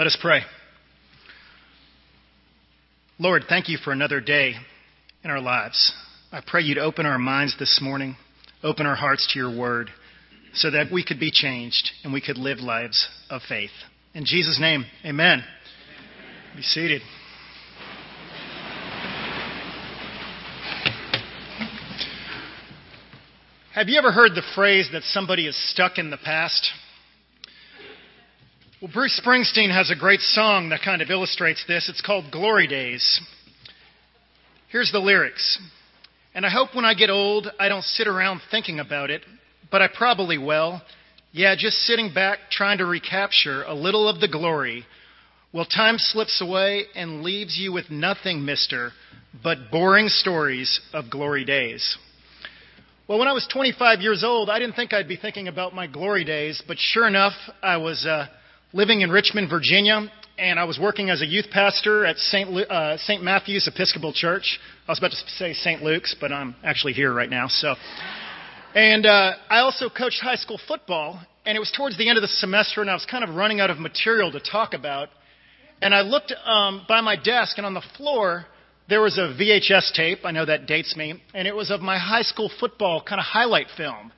[0.00, 0.40] Let us pray.
[3.18, 4.54] Lord, thank you for another day
[5.22, 5.92] in our lives.
[6.32, 8.16] I pray you'd open our minds this morning,
[8.62, 9.90] open our hearts to your word,
[10.54, 13.72] so that we could be changed and we could live lives of faith.
[14.14, 15.40] In Jesus' name, amen.
[15.40, 15.44] amen.
[16.56, 17.02] Be seated.
[23.74, 26.70] Have you ever heard the phrase that somebody is stuck in the past?
[28.80, 31.90] Well, Bruce Springsteen has a great song that kind of illustrates this.
[31.90, 33.20] It's called Glory Days.
[34.70, 35.60] Here's the lyrics.
[36.34, 39.20] And I hope when I get old, I don't sit around thinking about it,
[39.70, 40.80] but I probably will.
[41.30, 44.86] Yeah, just sitting back trying to recapture a little of the glory.
[45.52, 48.92] Well, time slips away and leaves you with nothing, mister,
[49.44, 51.98] but boring stories of glory days.
[53.06, 55.86] Well, when I was 25 years old, I didn't think I'd be thinking about my
[55.86, 58.28] glory days, but sure enough, I was uh,
[58.72, 62.48] living in Richmond, Virginia, and I was working as a youth pastor at St.
[62.48, 63.22] Uh, St.
[63.22, 64.60] Matthew's Episcopal Church.
[64.86, 65.82] I was about to say St.
[65.82, 67.48] Luke's, but I'm actually here right now.
[67.48, 67.74] So,
[68.74, 72.22] and uh, I also coached high school football, and it was towards the end of
[72.22, 75.08] the semester, and I was kind of running out of material to talk about.
[75.82, 78.46] And I looked um, by my desk, and on the floor
[78.88, 80.20] there was a VHS tape.
[80.24, 83.24] I know that dates me, and it was of my high school football kind of
[83.24, 84.12] highlight film.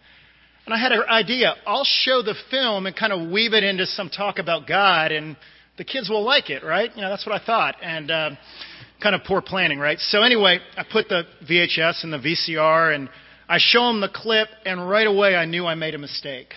[0.64, 1.54] And I had an idea.
[1.66, 5.36] I'll show the film and kind of weave it into some talk about God, and
[5.76, 6.90] the kids will like it, right?
[6.94, 7.76] You know, that's what I thought.
[7.82, 8.30] And uh,
[9.02, 9.98] kind of poor planning, right?
[9.98, 13.08] So anyway, I put the VHS and the VCR, and
[13.48, 16.54] I show them the clip, and right away I knew I made a mistake.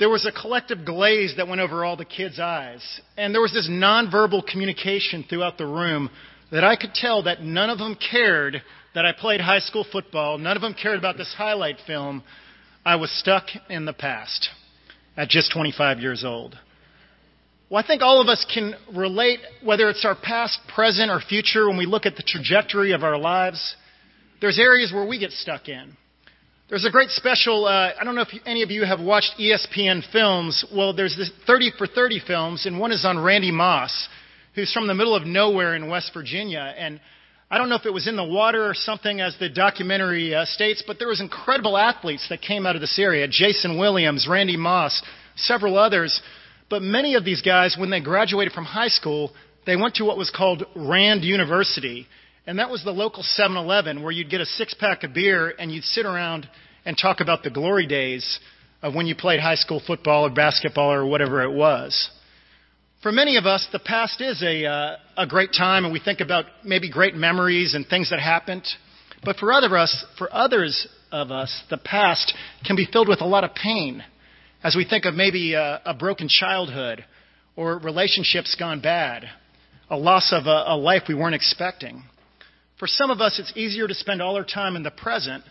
[0.00, 3.52] There was a collective glaze that went over all the kids' eyes, and there was
[3.52, 6.10] this nonverbal communication throughout the room
[6.50, 8.62] that I could tell that none of them cared
[8.94, 10.38] that I played high school football.
[10.38, 12.24] None of them cared about this highlight film
[12.86, 14.48] I was stuck in the past
[15.16, 16.56] at just 25 years old.
[17.68, 21.66] Well, I think all of us can relate, whether it's our past, present, or future,
[21.66, 23.74] when we look at the trajectory of our lives.
[24.40, 25.96] There's areas where we get stuck in.
[26.68, 30.08] There's a great special, uh, I don't know if any of you have watched ESPN
[30.12, 30.64] films.
[30.72, 34.08] Well, there's this 30 for 30 films, and one is on Randy Moss,
[34.54, 36.72] who's from the middle of nowhere in West Virginia.
[36.78, 37.00] And
[37.48, 40.46] I don't know if it was in the water or something, as the documentary uh,
[40.46, 44.56] states, but there was incredible athletes that came out of this area: Jason Williams, Randy
[44.56, 45.00] Moss,
[45.36, 46.20] several others.
[46.68, 49.30] But many of these guys, when they graduated from high school,
[49.64, 52.08] they went to what was called Rand University,
[52.48, 55.84] and that was the local 7-Eleven where you'd get a six-pack of beer and you'd
[55.84, 56.48] sit around
[56.84, 58.40] and talk about the glory days
[58.82, 62.10] of when you played high school football or basketball or whatever it was.
[63.06, 66.18] For many of us, the past is a, uh, a great time, and we think
[66.18, 68.66] about maybe great memories and things that happened.
[69.22, 72.34] But for other us, for others of us, the past
[72.64, 74.02] can be filled with a lot of pain,
[74.64, 77.04] as we think of maybe a, a broken childhood,
[77.54, 79.26] or relationships gone bad,
[79.88, 82.02] a loss of a, a life we weren't expecting.
[82.80, 85.44] For some of us, it's easier to spend all our time in the present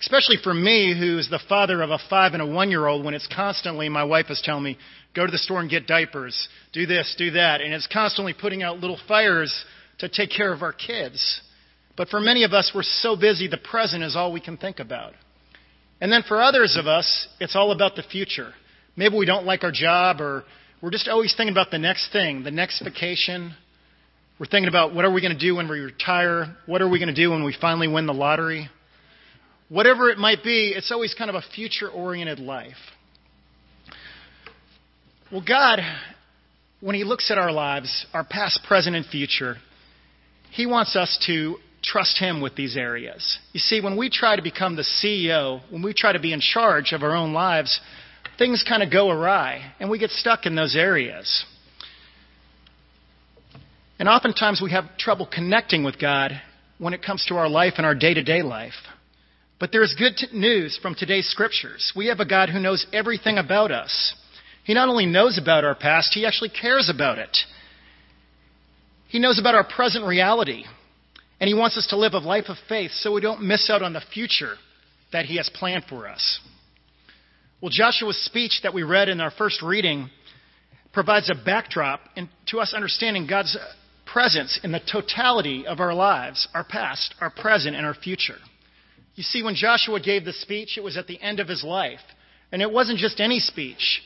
[0.00, 3.14] Especially for me, who's the father of a five and a one year old, when
[3.14, 4.78] it's constantly, my wife is telling me,
[5.14, 7.60] go to the store and get diapers, do this, do that.
[7.60, 9.64] And it's constantly putting out little fires
[9.98, 11.40] to take care of our kids.
[11.96, 14.78] But for many of us, we're so busy, the present is all we can think
[14.78, 15.14] about.
[16.00, 18.52] And then for others of us, it's all about the future.
[18.96, 20.44] Maybe we don't like our job, or
[20.80, 23.52] we're just always thinking about the next thing, the next vacation.
[24.38, 26.56] We're thinking about what are we going to do when we retire?
[26.66, 28.68] What are we going to do when we finally win the lottery?
[29.68, 32.76] Whatever it might be, it's always kind of a future oriented life.
[35.30, 35.80] Well, God,
[36.80, 39.56] when He looks at our lives, our past, present, and future,
[40.50, 43.38] He wants us to trust Him with these areas.
[43.52, 46.40] You see, when we try to become the CEO, when we try to be in
[46.40, 47.78] charge of our own lives,
[48.38, 51.44] things kind of go awry, and we get stuck in those areas.
[53.98, 56.40] And oftentimes we have trouble connecting with God
[56.78, 58.72] when it comes to our life and our day to day life.
[59.58, 61.92] But there is good t- news from today's scriptures.
[61.96, 64.14] We have a God who knows everything about us.
[64.64, 67.36] He not only knows about our past, he actually cares about it.
[69.08, 70.64] He knows about our present reality.
[71.40, 73.82] And he wants us to live a life of faith so we don't miss out
[73.82, 74.54] on the future
[75.12, 76.40] that he has planned for us.
[77.60, 80.10] Well, Joshua's speech that we read in our first reading
[80.92, 82.00] provides a backdrop
[82.48, 83.56] to us understanding God's
[84.04, 88.36] presence in the totality of our lives, our past, our present, and our future.
[89.18, 91.98] You see, when Joshua gave the speech, it was at the end of his life.
[92.52, 94.00] And it wasn't just any speech.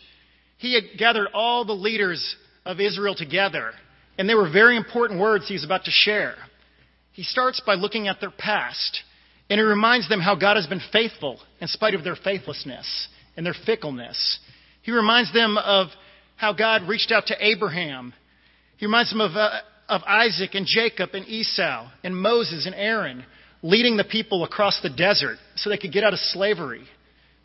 [0.56, 3.72] He had gathered all the leaders of Israel together,
[4.16, 6.34] and they were very important words he was about to share.
[7.12, 9.02] He starts by looking at their past,
[9.50, 13.44] and he reminds them how God has been faithful in spite of their faithlessness and
[13.44, 14.38] their fickleness.
[14.80, 15.88] He reminds them of
[16.36, 18.14] how God reached out to Abraham.
[18.78, 19.60] He reminds them of, uh,
[19.90, 23.26] of Isaac and Jacob and Esau and Moses and Aaron
[23.62, 26.82] leading the people across the desert so they could get out of slavery.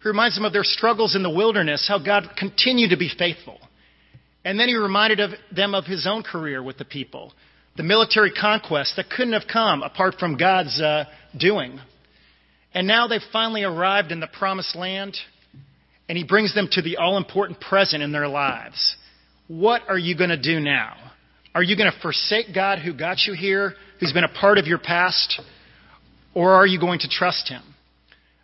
[0.01, 3.59] He reminds them of their struggles in the wilderness, how God continued to be faithful.
[4.43, 7.33] And then he reminded of them of his own career with the people,
[7.75, 11.05] the military conquest that couldn't have come apart from God's uh,
[11.37, 11.79] doing.
[12.73, 15.17] And now they've finally arrived in the promised land,
[16.07, 18.95] and he brings them to the all important present in their lives.
[19.47, 20.95] What are you going to do now?
[21.53, 24.67] Are you going to forsake God who got you here, who's been a part of
[24.67, 25.41] your past,
[26.38, 27.63] or are you going to trust him?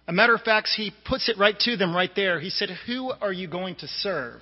[0.08, 2.40] A matter of fact, he puts it right to them right there.
[2.40, 4.42] He said, Who are you going to serve?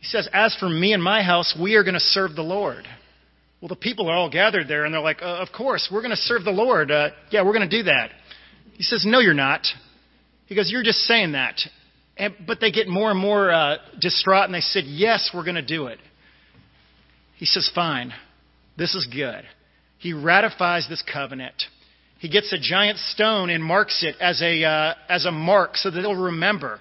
[0.00, 2.84] He says, As for me and my house, we are going to serve the Lord.
[3.60, 6.10] Well, the people are all gathered there, and they're like, uh, Of course, we're going
[6.10, 6.90] to serve the Lord.
[6.90, 8.10] Uh, yeah, we're going to do that.
[8.72, 9.64] He says, No, you're not.
[10.46, 11.60] He goes, You're just saying that.
[12.16, 15.54] And, but they get more and more uh, distraught, and they said, Yes, we're going
[15.54, 16.00] to do it.
[17.36, 18.12] He says, Fine.
[18.76, 19.44] This is good.
[19.98, 21.62] He ratifies this covenant.
[22.22, 25.90] He gets a giant stone and marks it as a, uh, as a mark so
[25.90, 26.78] that they'll remember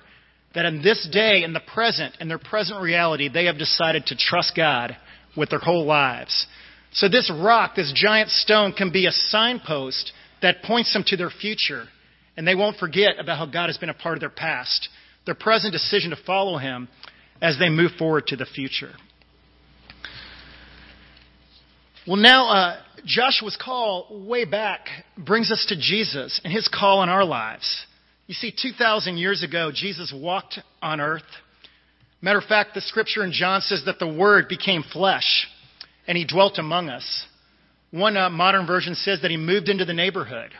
[0.53, 4.15] that in this day, in the present, in their present reality, they have decided to
[4.15, 4.95] trust God
[5.35, 6.45] with their whole lives.
[6.91, 11.31] So this rock, this giant stone, can be a signpost that points them to their
[11.31, 11.85] future.
[12.37, 14.89] And they won't forget about how God has been a part of their past,
[15.25, 16.87] their present decision to follow Him
[17.41, 18.91] as they move forward to the future.
[22.07, 27.09] Well, now, uh, Joshua's call way back brings us to Jesus and his call on
[27.09, 27.85] our lives.
[28.25, 31.21] You see, 2,000 years ago, Jesus walked on earth.
[32.19, 35.47] Matter of fact, the scripture in John says that the Word became flesh
[36.07, 37.25] and he dwelt among us.
[37.91, 40.51] One uh, modern version says that he moved into the neighborhood.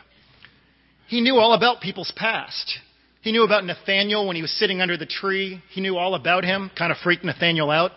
[1.08, 2.78] He knew all about people's past.
[3.22, 5.60] He knew about Nathaniel when he was sitting under the tree.
[5.70, 7.92] He knew all about him, kind of freaked Nathaniel out.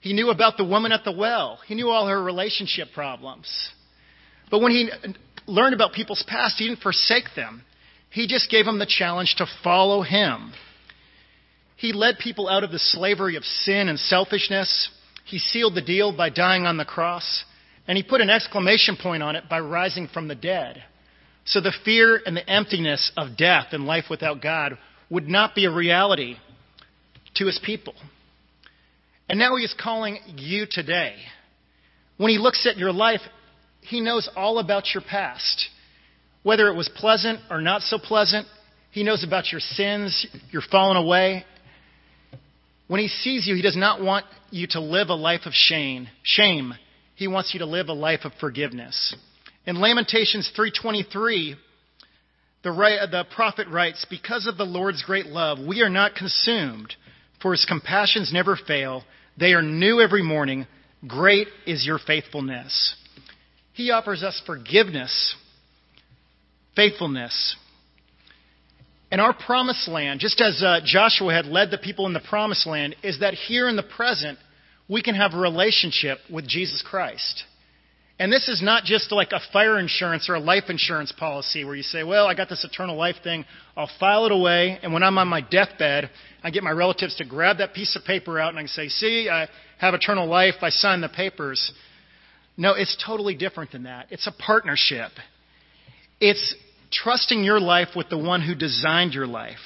[0.00, 1.58] He knew about the woman at the well.
[1.66, 3.48] He knew all her relationship problems.
[4.50, 4.90] But when he
[5.46, 7.62] learned about people's past, he didn't forsake them.
[8.10, 10.52] He just gave them the challenge to follow him.
[11.76, 14.88] He led people out of the slavery of sin and selfishness.
[15.24, 17.44] He sealed the deal by dying on the cross.
[17.86, 20.82] And he put an exclamation point on it by rising from the dead.
[21.44, 24.76] So the fear and the emptiness of death and life without God
[25.10, 26.36] would not be a reality
[27.36, 27.94] to his people.
[29.28, 31.14] And now he is calling you today.
[32.16, 33.20] When he looks at your life,
[33.82, 35.68] he knows all about your past.
[36.42, 38.46] Whether it was pleasant or not so pleasant,
[38.90, 41.44] he knows about your sins, your falling away.
[42.86, 46.08] When he sees you, he does not want you to live a life of shame.
[46.22, 46.74] Shame.
[47.14, 49.14] He wants you to live a life of forgiveness.
[49.66, 51.56] In Lamentations 3:23,
[52.62, 52.70] the,
[53.10, 56.94] the prophet writes, "Because of the Lord's great love, we are not consumed,
[57.42, 59.04] for his compassions never fail.
[59.38, 60.66] They are new every morning.
[61.06, 62.96] Great is your faithfulness.
[63.72, 65.36] He offers us forgiveness,
[66.74, 67.56] faithfulness.
[69.12, 72.66] And our promised land, just as uh, Joshua had led the people in the promised
[72.66, 74.38] land, is that here in the present,
[74.88, 77.44] we can have a relationship with Jesus Christ.
[78.20, 81.76] And this is not just like a fire insurance or a life insurance policy where
[81.76, 83.44] you say, well, I got this eternal life thing.
[83.76, 84.78] I'll file it away.
[84.82, 86.10] And when I'm on my deathbed,
[86.42, 88.88] I get my relatives to grab that piece of paper out and I can say,
[88.88, 89.46] see, I
[89.78, 90.54] have eternal life.
[90.62, 91.72] I sign the papers.
[92.56, 94.08] No, it's totally different than that.
[94.10, 95.12] It's a partnership.
[96.20, 96.56] It's
[96.90, 99.58] trusting your life with the one who designed your life.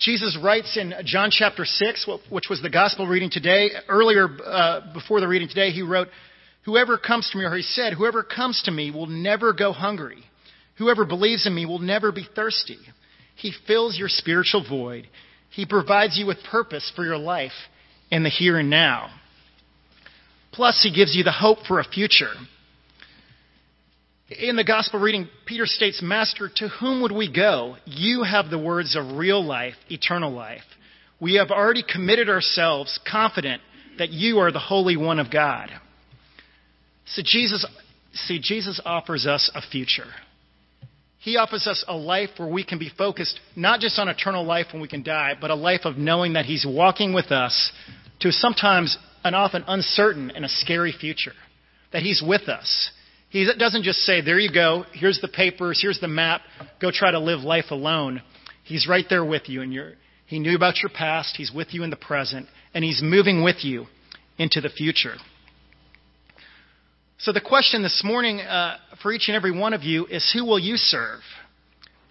[0.00, 5.20] Jesus writes in John chapter 6, which was the gospel reading today, earlier uh, before
[5.20, 6.08] the reading today, he wrote,
[6.64, 10.22] Whoever comes to me, or he said, Whoever comes to me will never go hungry.
[10.76, 12.78] Whoever believes in me will never be thirsty.
[13.36, 15.08] He fills your spiritual void.
[15.50, 17.52] He provides you with purpose for your life
[18.10, 19.10] in the here and now.
[20.52, 22.32] Plus, he gives you the hope for a future.
[24.28, 27.76] In the gospel reading, Peter states, Master, to whom would we go?
[27.84, 30.62] You have the words of real life, eternal life.
[31.20, 33.60] We have already committed ourselves, confident
[33.98, 35.70] that you are the Holy One of God.
[37.14, 37.66] So Jesus,
[38.12, 40.06] see, Jesus offers us a future.
[41.18, 44.66] He offers us a life where we can be focused not just on eternal life
[44.72, 47.72] when we can die, but a life of knowing that He's walking with us
[48.20, 51.32] to sometimes an often uncertain and a scary future.
[51.92, 52.90] That He's with us.
[53.28, 56.40] He doesn't just say, there you go, here's the papers, here's the map,
[56.80, 58.22] go try to live life alone.
[58.64, 59.94] He's right there with you, and
[60.26, 63.64] He knew about your past, He's with you in the present, and He's moving with
[63.64, 63.86] you
[64.38, 65.14] into the future.
[67.22, 70.46] So, the question this morning uh, for each and every one of you is who
[70.46, 71.20] will you serve?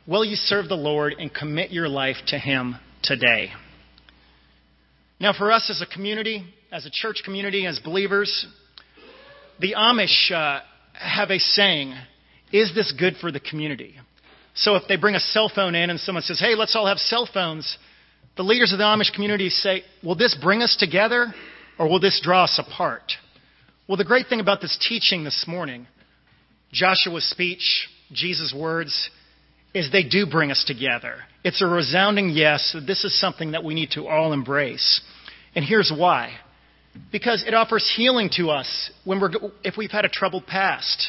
[0.06, 3.50] Will you serve the Lord and commit your life to Him today?
[5.20, 8.46] Now, for us as a community, as a church community, as believers,
[9.60, 10.60] the Amish uh,
[10.94, 11.96] have a saying
[12.52, 13.96] Is this good for the community?
[14.54, 17.00] So if they bring a cell phone in and someone says, Hey, let's all have
[17.00, 17.80] cell phones,
[18.38, 21.34] the leaders of the Amish community say, Will this bring us together
[21.80, 23.12] or will this draw us apart?
[23.90, 25.88] Well, the great thing about this teaching this morning,
[26.72, 29.10] Joshua's speech, Jesus' words,
[29.74, 31.16] is they do bring us together.
[31.44, 32.76] It's a resounding yes.
[32.86, 35.02] This is something that we need to all embrace.
[35.56, 36.38] And here's why.
[37.12, 39.32] Because it offers healing to us when we're,
[39.64, 41.08] if we've had a troubled past.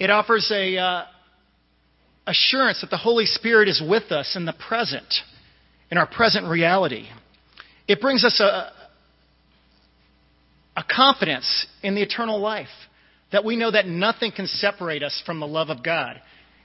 [0.00, 1.04] It offers a uh,
[2.26, 5.14] assurance that the Holy Spirit is with us in the present,
[5.92, 7.06] in our present reality.
[7.86, 8.72] It brings us a,
[10.76, 12.68] a confidence in the eternal life
[13.32, 16.16] that we know that nothing can separate us from the love of God.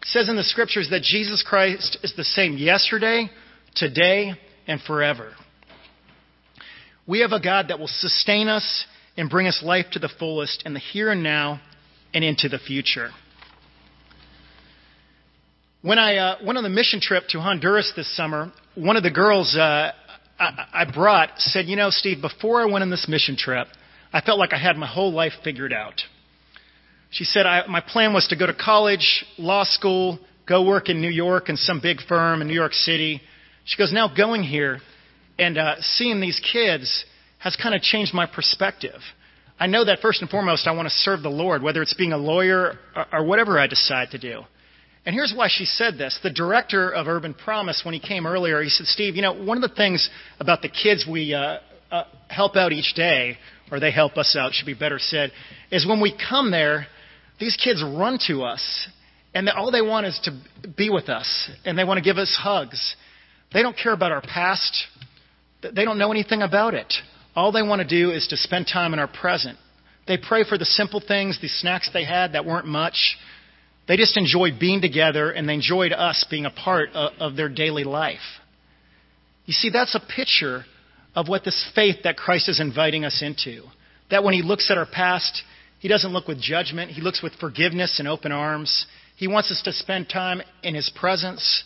[0.01, 3.29] It says in the scriptures that Jesus Christ is the same yesterday,
[3.75, 4.33] today,
[4.67, 5.33] and forever.
[7.07, 8.85] We have a God that will sustain us
[9.17, 11.61] and bring us life to the fullest in the here and now
[12.13, 13.09] and into the future.
[15.81, 19.11] When I uh, went on the mission trip to Honduras this summer, one of the
[19.11, 19.91] girls uh,
[20.39, 23.67] I, I brought said, You know, Steve, before I went on this mission trip,
[24.15, 26.01] I felt like I had my whole life figured out.
[27.11, 31.09] She said, My plan was to go to college, law school, go work in New
[31.09, 33.21] York in some big firm in New York City.
[33.65, 34.79] She goes, Now going here
[35.37, 37.03] and uh, seeing these kids
[37.39, 39.01] has kind of changed my perspective.
[39.59, 42.13] I know that first and foremost, I want to serve the Lord, whether it's being
[42.13, 44.43] a lawyer or, or whatever I decide to do.
[45.05, 46.17] And here's why she said this.
[46.23, 49.61] The director of Urban Promise, when he came earlier, he said, Steve, you know, one
[49.61, 51.57] of the things about the kids we uh,
[51.91, 53.37] uh, help out each day,
[53.71, 55.31] or they help us out, should be better said,
[55.71, 56.87] is when we come there,
[57.39, 58.87] these kids run to us,
[59.33, 62.37] and all they want is to be with us, and they want to give us
[62.39, 62.95] hugs.
[63.53, 64.85] They don't care about our past.
[65.61, 66.93] They don't know anything about it.
[67.35, 69.57] All they want to do is to spend time in our present.
[70.07, 73.17] They pray for the simple things, the snacks they had that weren't much.
[73.87, 77.49] They just enjoyed being together and they enjoyed us being a part of, of their
[77.49, 78.19] daily life.
[79.45, 80.65] You see, that's a picture
[81.15, 83.63] of what this faith that Christ is inviting us into.
[84.11, 85.43] That when He looks at our past,
[85.79, 88.85] He doesn't look with judgment, He looks with forgiveness and open arms.
[89.17, 91.63] He wants us to spend time in His presence,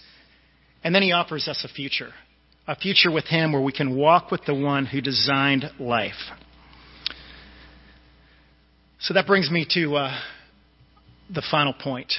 [0.84, 2.14] and then He offers us a future
[2.70, 6.14] a future with Him where we can walk with the one who designed life.
[9.00, 10.20] So that brings me to uh,
[11.34, 12.14] the final point.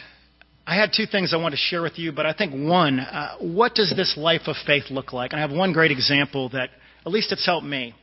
[0.67, 3.37] I had two things I want to share with you, but I think one, uh,
[3.39, 5.33] what does this life of faith look like?
[5.33, 6.71] And I have one great example that
[7.05, 7.95] at least it's helped me.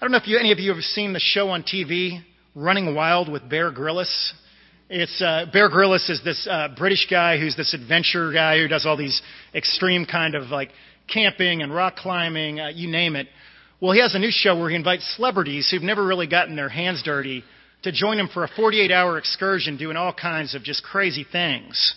[0.00, 2.22] I don't know if you, any of you have seen the show on TV,
[2.54, 4.34] Running Wild with Bear Grylls.
[4.90, 8.86] It's uh, Bear Grylls is this uh, British guy who's this adventure guy who does
[8.86, 9.20] all these
[9.54, 10.70] extreme kind of like
[11.12, 13.28] camping and rock climbing, uh, you name it.
[13.80, 16.68] Well, he has a new show where he invites celebrities who've never really gotten their
[16.68, 17.44] hands dirty
[17.82, 21.94] to join him for a 48 hour excursion doing all kinds of just crazy things.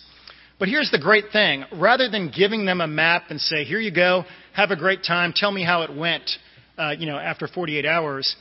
[0.59, 1.65] But here's the great thing.
[1.73, 5.34] Rather than giving them a map and say, here you go, have a great time,
[5.36, 6.29] tell me how it went,
[6.77, 8.36] uh, you know, after 48 hours,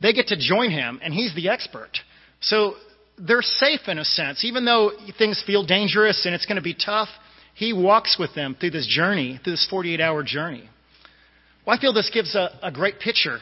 [0.00, 1.90] they get to join him and he's the expert.
[2.40, 2.74] So
[3.18, 4.44] they're safe in a sense.
[4.44, 7.08] Even though things feel dangerous and it's going to be tough,
[7.54, 10.68] he walks with them through this journey, through this 48 hour journey.
[11.66, 13.38] Well, I feel this gives a, a great picture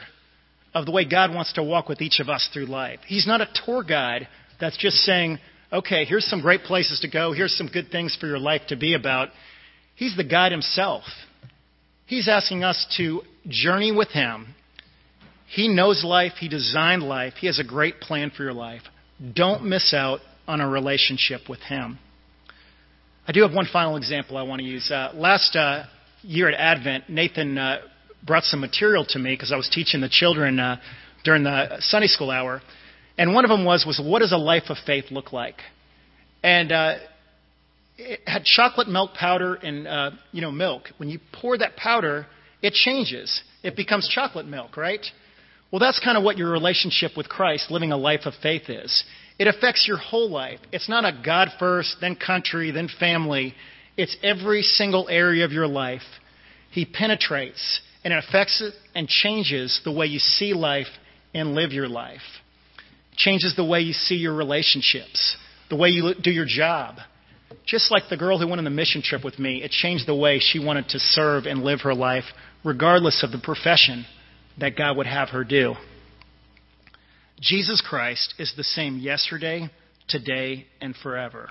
[0.73, 2.99] of the way God wants to walk with each of us through life.
[3.05, 4.27] He's not a tour guide
[4.59, 5.39] that's just saying,
[5.71, 8.75] okay, here's some great places to go, here's some good things for your life to
[8.75, 9.29] be about.
[9.95, 11.03] He's the guide himself.
[12.13, 14.53] He's asking us to journey with him.
[15.47, 18.83] He knows life, he designed life, he has a great plan for your life.
[19.33, 21.97] Don't miss out on a relationship with him.
[23.27, 24.91] I do have one final example I want to use.
[24.91, 25.85] Uh, last uh,
[26.21, 27.79] year at Advent, Nathan uh,
[28.23, 30.79] brought some material to me because I was teaching the children uh,
[31.23, 32.61] during the Sunday school hour,
[33.17, 35.55] and one of them was was what does a life of faith look like?
[36.43, 36.97] And uh,
[37.97, 40.89] it had chocolate milk powder and uh, you know milk.
[40.97, 42.25] When you pour that powder,
[42.61, 43.41] it changes.
[43.63, 45.05] It becomes chocolate milk, right?
[45.71, 49.03] Well, that's kind of what your relationship with Christ, living a life of faith, is.
[49.39, 50.59] It affects your whole life.
[50.71, 53.55] It's not a God first, then country, then family.
[53.97, 56.03] It's every single area of your life.
[56.71, 60.87] He penetrates and it affects it and changes the way you see life
[61.33, 62.21] and live your life.
[63.11, 65.37] It changes the way you see your relationships,
[65.69, 66.97] the way you do your job.
[67.65, 70.15] Just like the girl who went on the mission trip with me, it changed the
[70.15, 72.25] way she wanted to serve and live her life,
[72.63, 74.05] regardless of the profession
[74.59, 75.75] that God would have her do.
[77.39, 79.69] Jesus Christ is the same yesterday,
[80.07, 81.49] today, and forever.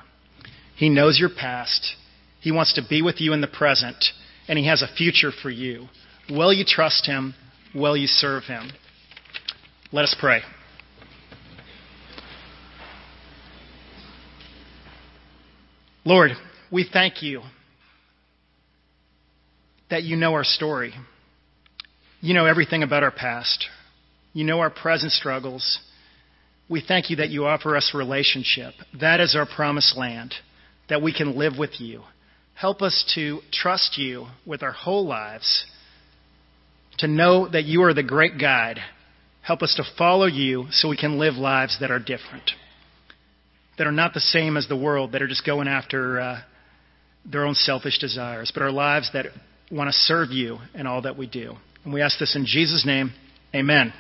[0.76, 1.97] He knows your past.
[2.40, 4.04] He wants to be with you in the present,
[4.49, 5.88] and He has a future for you.
[6.30, 7.35] Will you trust Him?
[7.75, 8.71] Will you serve him.
[9.92, 10.40] Let us pray.
[16.04, 16.32] Lord,
[16.71, 17.42] we thank you
[19.88, 20.94] that you know our story.
[22.21, 23.66] You know everything about our past.
[24.32, 25.78] You know our present struggles.
[26.68, 28.75] We thank you that you offer us relationship.
[29.00, 30.35] That is our promised land,
[30.88, 32.02] that we can live with you.
[32.54, 35.66] Help us to trust you with our whole lives,
[36.99, 38.78] to know that you are the great guide.
[39.42, 42.52] Help us to follow you so we can live lives that are different,
[43.79, 46.41] that are not the same as the world, that are just going after uh,
[47.31, 49.26] their own selfish desires, but are lives that
[49.71, 51.55] want to serve you in all that we do.
[51.85, 53.12] And we ask this in Jesus' name.
[53.55, 53.93] Amen.